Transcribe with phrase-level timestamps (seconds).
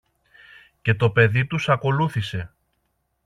[0.81, 2.53] Και το παιδί τους ακολούθησε.